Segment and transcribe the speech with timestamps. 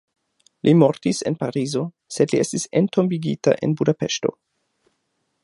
[0.67, 1.83] Li mortis en Parizo,
[2.17, 4.35] sed li estis entombigita en Budapeŝto.